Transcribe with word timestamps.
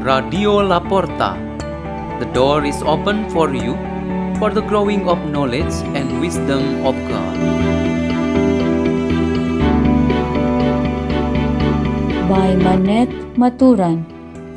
Radio 0.00 0.62
La 0.62 0.80
Porta. 0.80 1.36
The 2.20 2.28
door 2.32 2.64
is 2.64 2.80
open 2.82 3.28
for 3.28 3.52
you 3.52 3.76
for 4.38 4.48
the 4.48 4.62
growing 4.62 5.06
of 5.06 5.18
knowledge 5.28 5.76
and 5.92 6.20
wisdom 6.20 6.86
of 6.86 6.96
God. 7.08 7.36
by 12.30 12.54
Manette 12.54 13.12
Maturan 13.34 14.06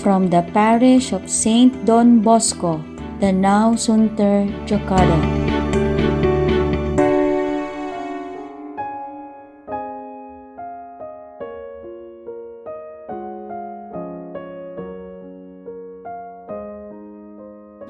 from 0.00 0.28
the 0.32 0.42
parish 0.56 1.12
of 1.12 1.28
Saint 1.28 1.84
Don 1.84 2.20
Bosco, 2.20 2.82
Danau 3.20 3.76
Sunter, 3.76 4.48
Jakarta. 4.64 5.37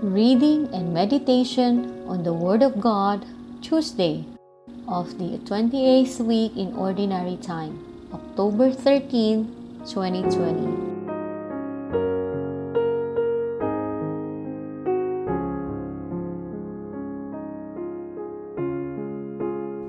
Reading 0.00 0.72
and 0.72 0.94
meditation 0.94 2.06
on 2.06 2.22
the 2.22 2.32
Word 2.32 2.62
of 2.62 2.80
God, 2.80 3.26
Tuesday 3.60 4.24
of 4.86 5.18
the 5.18 5.38
28th 5.42 6.20
week 6.20 6.56
in 6.56 6.72
Ordinary 6.74 7.36
Time, 7.36 7.82
October 8.14 8.70
13, 8.70 9.82
2020. 9.90 11.18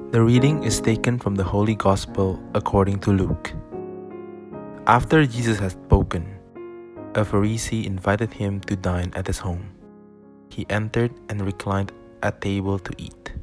The 0.09 0.23
reading 0.23 0.63
is 0.63 0.81
taken 0.81 1.19
from 1.19 1.35
the 1.35 1.43
Holy 1.43 1.75
Gospel 1.75 2.39
according 2.55 2.97
to 3.01 3.11
Luke. 3.11 3.53
After 4.87 5.27
Jesus 5.27 5.59
had 5.59 5.73
spoken, 5.73 6.25
a 7.13 7.21
Pharisee 7.21 7.85
invited 7.85 8.33
him 8.33 8.59
to 8.61 8.75
dine 8.75 9.13
at 9.13 9.27
his 9.27 9.37
home. 9.37 9.78
He 10.49 10.65
entered 10.69 11.13
and 11.29 11.41
reclined 11.41 11.91
at 12.21 12.41
table 12.41 12.79
to 12.79 12.93
eat. 12.97 13.33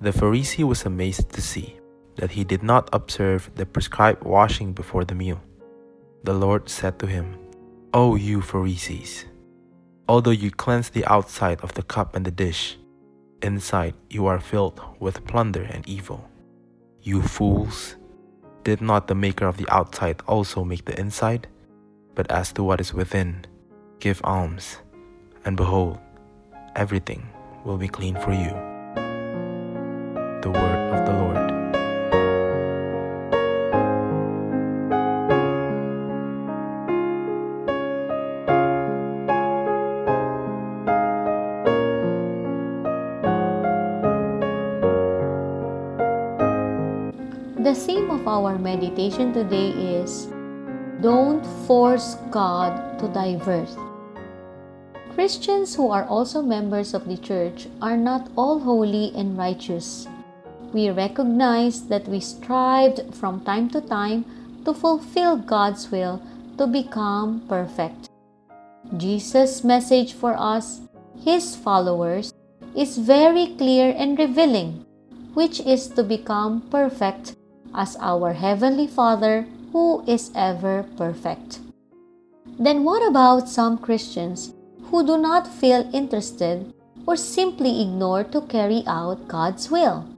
The 0.00 0.10
Pharisee 0.10 0.64
was 0.64 0.84
amazed 0.86 1.30
to 1.30 1.42
see 1.42 1.78
that 2.16 2.30
he 2.30 2.44
did 2.44 2.62
not 2.62 2.88
observe 2.92 3.50
the 3.54 3.66
prescribed 3.66 4.22
washing 4.22 4.72
before 4.72 5.04
the 5.04 5.14
meal. 5.14 5.40
The 6.24 6.34
Lord 6.34 6.68
said 6.68 6.98
to 6.98 7.06
him, 7.06 7.38
O 7.94 8.16
you 8.16 8.40
Pharisees, 8.42 9.24
although 10.08 10.34
you 10.34 10.50
cleanse 10.50 10.90
the 10.90 11.06
outside 11.06 11.60
of 11.62 11.74
the 11.74 11.82
cup 11.82 12.14
and 12.14 12.24
the 12.24 12.30
dish, 12.30 12.76
inside 13.42 13.94
you 14.10 14.26
are 14.26 14.40
filled 14.40 14.80
with 14.98 15.26
plunder 15.26 15.62
and 15.62 15.88
evil. 15.88 16.28
You 17.02 17.22
fools! 17.22 17.96
Did 18.64 18.80
not 18.80 19.06
the 19.06 19.14
maker 19.14 19.46
of 19.46 19.56
the 19.56 19.68
outside 19.70 20.20
also 20.26 20.64
make 20.64 20.84
the 20.84 20.98
inside? 20.98 21.46
But 22.14 22.30
as 22.30 22.52
to 22.52 22.62
what 22.62 22.80
is 22.80 22.92
within, 22.92 23.46
give 24.00 24.20
alms, 24.24 24.78
and 25.44 25.56
behold, 25.56 25.98
everything 26.78 27.26
will 27.64 27.76
be 27.76 27.88
clean 27.88 28.14
for 28.14 28.32
you. 28.32 28.54
The 30.42 30.50
word 30.54 30.80
of 30.94 31.00
the 31.06 31.12
Lord. 31.12 31.48
The 47.64 47.74
theme 47.74 48.08
of 48.10 48.28
our 48.28 48.56
meditation 48.56 49.32
today 49.32 49.70
is 49.70 50.28
Don't 51.02 51.44
force 51.66 52.14
God 52.30 53.00
to 53.00 53.08
divert. 53.08 53.68
Christians 55.18 55.74
who 55.74 55.90
are 55.90 56.04
also 56.04 56.40
members 56.42 56.94
of 56.94 57.08
the 57.08 57.16
church 57.16 57.66
are 57.82 57.96
not 57.96 58.30
all 58.36 58.60
holy 58.60 59.10
and 59.16 59.36
righteous. 59.36 60.06
We 60.72 60.90
recognize 60.90 61.88
that 61.88 62.06
we 62.06 62.20
strived 62.20 63.02
from 63.16 63.42
time 63.42 63.68
to 63.70 63.80
time 63.80 64.24
to 64.64 64.72
fulfill 64.72 65.36
God's 65.36 65.90
will 65.90 66.22
to 66.56 66.68
become 66.68 67.42
perfect. 67.48 68.10
Jesus' 68.96 69.64
message 69.64 70.12
for 70.12 70.38
us, 70.38 70.82
His 71.18 71.56
followers, 71.56 72.32
is 72.76 72.96
very 72.96 73.58
clear 73.58 73.92
and 73.98 74.16
revealing, 74.16 74.86
which 75.34 75.58
is 75.58 75.88
to 75.98 76.04
become 76.04 76.60
perfect 76.70 77.34
as 77.74 77.96
our 77.98 78.34
Heavenly 78.34 78.86
Father 78.86 79.46
who 79.72 80.04
is 80.06 80.30
ever 80.36 80.86
perfect. 80.96 81.58
Then 82.56 82.84
what 82.84 83.02
about 83.02 83.48
some 83.48 83.78
Christians 83.78 84.54
who 84.90 85.04
do 85.06 85.18
not 85.18 85.46
feel 85.46 85.88
interested 85.92 86.72
or 87.06 87.16
simply 87.16 87.82
ignore 87.82 88.24
to 88.24 88.40
carry 88.42 88.82
out 88.86 89.28
God's 89.28 89.70
will? 89.70 90.08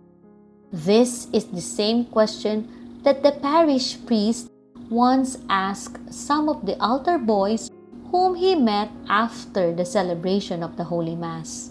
This 0.73 1.27
is 1.33 1.47
the 1.47 1.61
same 1.61 2.05
question 2.05 3.01
that 3.03 3.23
the 3.23 3.33
parish 3.33 3.99
priest 4.07 4.51
once 4.89 5.39
asked 5.49 6.13
some 6.13 6.49
of 6.49 6.67
the 6.67 6.79
altar 6.83 7.19
boys 7.19 7.71
whom 8.11 8.35
he 8.35 8.55
met 8.55 8.91
after 9.09 9.75
the 9.75 9.85
celebration 9.85 10.63
of 10.63 10.77
the 10.77 10.85
Holy 10.85 11.15
Mass. 11.15 11.71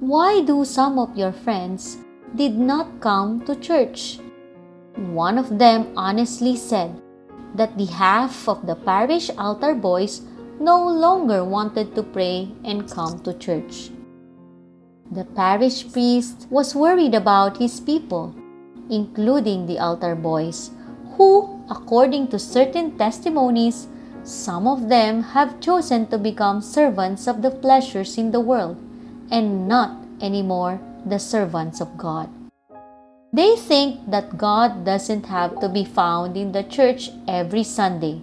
Why 0.00 0.42
do 0.42 0.64
some 0.64 0.98
of 0.98 1.16
your 1.16 1.32
friends 1.32 1.98
did 2.34 2.58
not 2.58 3.00
come 3.00 3.44
to 3.46 3.56
church? 3.56 4.18
One 4.96 5.38
of 5.38 5.58
them 5.58 5.92
honestly 5.96 6.56
said 6.56 7.00
that 7.54 7.78
the 7.78 7.86
half 7.86 8.48
of 8.48 8.66
the 8.66 8.74
parish 8.74 9.30
altar 9.38 9.74
boys 9.74 10.22
no 10.60 10.88
longer 10.88 11.44
wanted 11.44 11.94
to 11.94 12.02
pray 12.02 12.48
and 12.64 12.90
come 12.90 13.20
to 13.20 13.34
church. 13.34 13.90
The 15.10 15.24
parish 15.24 15.92
priest 15.92 16.46
was 16.50 16.74
worried 16.74 17.14
about 17.14 17.58
his 17.58 17.80
people, 17.80 18.34
including 18.90 19.66
the 19.66 19.78
altar 19.78 20.14
boys, 20.14 20.70
who, 21.16 21.62
according 21.70 22.28
to 22.28 22.38
certain 22.38 22.98
testimonies, 22.98 23.86
some 24.22 24.66
of 24.66 24.88
them 24.88 25.22
have 25.22 25.60
chosen 25.60 26.06
to 26.08 26.18
become 26.18 26.62
servants 26.62 27.26
of 27.26 27.42
the 27.42 27.50
pleasures 27.50 28.16
in 28.16 28.30
the 28.30 28.40
world 28.40 28.76
and 29.30 29.68
not 29.68 29.96
anymore 30.20 30.80
the 31.04 31.18
servants 31.18 31.80
of 31.80 31.98
God. 31.98 32.30
They 33.32 33.56
think 33.56 34.10
that 34.10 34.38
God 34.38 34.84
doesn't 34.84 35.26
have 35.26 35.60
to 35.60 35.68
be 35.68 35.84
found 35.84 36.36
in 36.36 36.52
the 36.52 36.62
church 36.62 37.10
every 37.28 37.64
Sunday. 37.64 38.22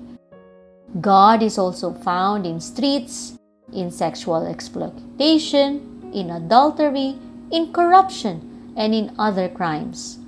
God 1.00 1.41
is 1.41 1.57
also 1.57 1.94
found 1.94 2.46
in 2.46 2.59
streets, 2.59 3.38
in 3.72 3.90
sexual 3.91 4.46
exploitation, 4.46 6.12
in 6.13 6.31
adultery, 6.31 7.16
in 7.50 7.72
corruption, 7.72 8.74
and 8.75 8.94
in 8.94 9.16
other 9.18 9.47
crimes. 9.47 10.19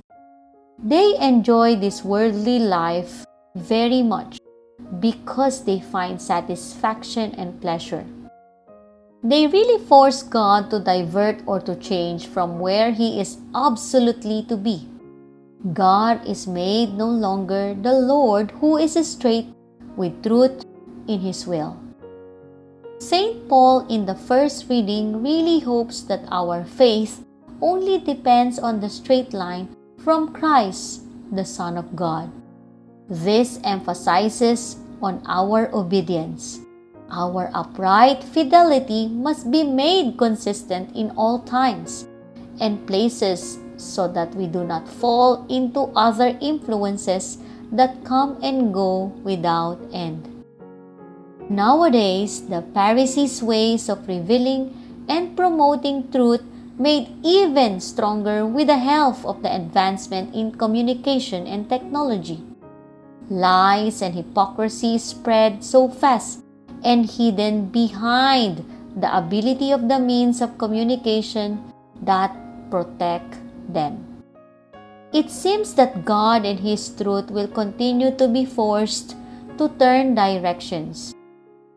They 0.78 1.16
enjoy 1.20 1.76
this 1.76 2.02
worldly 2.02 2.58
life 2.58 3.26
very 3.54 4.02
much 4.02 4.38
because 5.00 5.64
they 5.64 5.80
find 5.80 6.20
satisfaction 6.20 7.34
and 7.36 7.60
pleasure. 7.60 8.06
They 9.22 9.46
really 9.46 9.84
force 9.84 10.22
God 10.22 10.70
to 10.70 10.80
divert 10.80 11.42
or 11.46 11.60
to 11.60 11.76
change 11.76 12.26
from 12.26 12.58
where 12.58 12.90
He 12.90 13.20
is 13.20 13.38
absolutely 13.54 14.44
to 14.48 14.56
be. 14.56 14.88
God 15.72 16.26
is 16.26 16.46
made 16.46 16.92
no 16.94 17.08
longer 17.08 17.74
the 17.74 17.94
Lord 17.94 18.50
who 18.60 18.76
is 18.76 18.96
a 18.96 19.04
straight 19.04 19.53
with 19.96 20.22
truth 20.22 20.64
in 21.08 21.20
His 21.20 21.46
will. 21.46 21.76
St. 22.98 23.48
Paul 23.48 23.86
in 23.88 24.06
the 24.06 24.14
first 24.14 24.68
reading 24.68 25.22
really 25.22 25.60
hopes 25.60 26.02
that 26.02 26.24
our 26.30 26.64
faith 26.64 27.24
only 27.60 27.98
depends 27.98 28.58
on 28.58 28.80
the 28.80 28.88
straight 28.88 29.32
line 29.32 29.68
from 29.98 30.32
Christ, 30.32 31.02
the 31.32 31.44
Son 31.44 31.76
of 31.76 31.96
God. 31.96 32.30
This 33.08 33.60
emphasizes 33.64 34.76
on 35.02 35.20
our 35.26 35.68
obedience. 35.74 36.60
Our 37.10 37.50
upright 37.52 38.24
fidelity 38.24 39.08
must 39.08 39.50
be 39.50 39.62
made 39.62 40.16
consistent 40.16 40.96
in 40.96 41.10
all 41.12 41.40
times 41.40 42.08
and 42.60 42.86
places 42.86 43.58
so 43.76 44.08
that 44.08 44.34
we 44.34 44.46
do 44.46 44.64
not 44.64 44.88
fall 44.88 45.44
into 45.48 45.92
other 45.94 46.38
influences 46.40 47.38
that 47.72 48.04
come 48.04 48.38
and 48.42 48.72
go 48.72 49.12
without 49.22 49.78
end. 49.92 50.30
Nowadays, 51.48 52.48
the 52.48 52.62
Pharisees' 52.72 53.42
ways 53.42 53.88
of 53.88 54.08
revealing 54.08 54.72
and 55.08 55.36
promoting 55.36 56.10
truth 56.10 56.42
made 56.78 57.08
even 57.22 57.80
stronger 57.80 58.46
with 58.46 58.66
the 58.66 58.78
help 58.78 59.24
of 59.24 59.42
the 59.42 59.54
advancement 59.54 60.34
in 60.34 60.56
communication 60.56 61.46
and 61.46 61.68
technology. 61.68 62.42
Lies 63.28 64.02
and 64.02 64.14
hypocrisy 64.14 64.98
spread 64.98 65.62
so 65.62 65.88
fast 65.88 66.42
and 66.82 67.08
hidden 67.08 67.68
behind 67.68 68.64
the 68.96 69.10
ability 69.16 69.70
of 69.70 69.88
the 69.88 69.98
means 69.98 70.40
of 70.40 70.58
communication 70.58 71.72
that 72.02 72.34
protect 72.70 73.38
them. 73.68 74.13
It 75.14 75.30
seems 75.30 75.74
that 75.74 76.04
God 76.04 76.44
and 76.44 76.58
His 76.58 76.88
truth 76.88 77.30
will 77.30 77.46
continue 77.46 78.10
to 78.16 78.26
be 78.26 78.44
forced 78.44 79.14
to 79.58 79.68
turn 79.78 80.16
directions. 80.16 81.14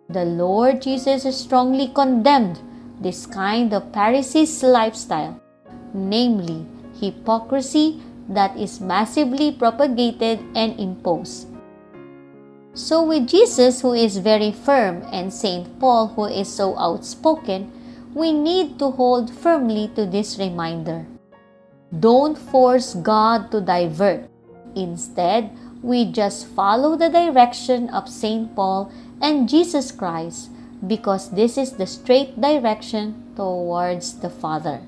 The 0.10 0.26
Lord 0.26 0.82
Jesus 0.82 1.22
strongly 1.38 1.90
condemned 1.94 2.60
this 3.00 3.28
kind 3.28 3.76
of 3.76 3.94
Pharisees' 3.94 4.64
lifestyle, 4.64 5.40
namely 5.94 6.66
hypocrisy 7.00 8.02
that 8.28 8.58
is 8.58 8.82
massively 8.82 9.52
propagated 9.52 10.40
and 10.56 10.80
imposed. 10.80 11.48
So, 12.74 13.04
with 13.04 13.28
Jesus, 13.28 13.82
who 13.82 13.94
is 13.94 14.18
very 14.18 14.52
firm, 14.52 15.06
and 15.14 15.32
St. 15.32 15.80
Paul, 15.80 16.08
who 16.08 16.26
is 16.26 16.50
so 16.50 16.76
outspoken, 16.80 17.72
we 18.16 18.34
need 18.34 18.80
to 18.80 18.90
hold 18.90 19.30
firmly 19.30 19.92
to 19.94 20.08
this 20.08 20.40
reminder. 20.40 21.06
Don't 21.88 22.38
force 22.38 22.96
God 22.96 23.50
to 23.52 23.62
divert. 23.62 24.28
Instead, 24.76 25.56
we 25.82 26.04
just 26.12 26.48
follow 26.52 26.98
the 26.98 27.08
direction 27.08 27.90
of 27.90 28.10
St. 28.10 28.54
Paul 28.56 28.92
and 29.22 29.48
Jesus 29.48 29.92
Christ 29.92 30.52
because 30.86 31.32
this 31.32 31.58
is 31.58 31.80
the 31.80 31.88
straight 31.88 32.40
direction 32.42 33.24
towards 33.36 34.20
the 34.20 34.30
Father. 34.30 34.82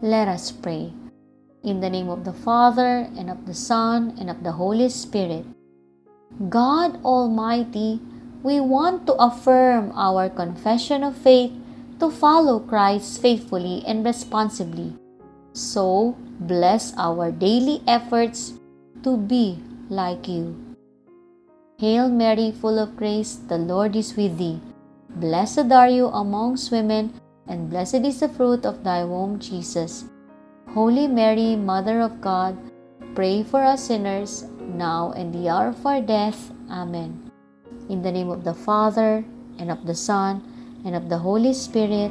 Let 0.00 0.28
us 0.28 0.50
pray. 0.50 0.92
In 1.62 1.80
the 1.80 1.90
name 1.90 2.08
of 2.08 2.24
the 2.24 2.32
Father, 2.32 3.08
and 3.16 3.30
of 3.30 3.46
the 3.46 3.54
Son, 3.54 4.16
and 4.18 4.28
of 4.28 4.44
the 4.44 4.52
Holy 4.52 4.88
Spirit. 4.88 5.44
God 6.48 7.02
Almighty, 7.04 8.00
we 8.42 8.60
want 8.60 9.06
to 9.06 9.14
affirm 9.14 9.92
our 9.96 10.28
confession 10.28 11.04
of 11.04 11.16
faith 11.16 11.52
to 12.00 12.10
follow 12.10 12.60
Christ 12.60 13.20
faithfully 13.22 13.82
and 13.86 14.04
responsibly. 14.04 14.96
So, 15.54 16.18
bless 16.50 16.92
our 16.98 17.30
daily 17.30 17.80
efforts 17.86 18.58
to 19.06 19.16
be 19.16 19.62
like 19.88 20.26
you. 20.26 20.58
Hail 21.78 22.08
Mary, 22.10 22.50
full 22.50 22.76
of 22.76 22.96
grace, 22.96 23.38
the 23.46 23.58
Lord 23.58 23.94
is 23.94 24.16
with 24.16 24.36
thee. 24.36 24.58
Blessed 25.14 25.70
are 25.70 25.88
you 25.88 26.10
amongst 26.10 26.72
women, 26.72 27.14
and 27.46 27.70
blessed 27.70 28.02
is 28.02 28.18
the 28.18 28.28
fruit 28.28 28.66
of 28.66 28.82
thy 28.82 29.04
womb, 29.04 29.38
Jesus. 29.38 30.10
Holy 30.74 31.06
Mary, 31.06 31.54
Mother 31.54 32.00
of 32.00 32.20
God, 32.20 32.58
pray 33.14 33.44
for 33.44 33.62
us 33.62 33.86
sinners, 33.86 34.50
now 34.58 35.14
and 35.14 35.32
the 35.32 35.48
hour 35.48 35.68
of 35.68 35.86
our 35.86 36.02
death. 36.02 36.50
Amen. 36.68 37.30
In 37.88 38.02
the 38.02 38.10
name 38.10 38.28
of 38.28 38.42
the 38.42 38.54
Father, 38.54 39.22
and 39.58 39.70
of 39.70 39.86
the 39.86 39.94
Son, 39.94 40.42
and 40.84 40.96
of 40.96 41.08
the 41.08 41.18
Holy 41.18 41.54
Spirit. 41.54 42.10